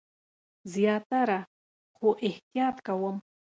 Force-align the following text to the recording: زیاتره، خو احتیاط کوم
زیاتره، 0.73 1.39
خو 1.95 2.07
احتیاط 2.27 2.77
کوم 2.85 3.15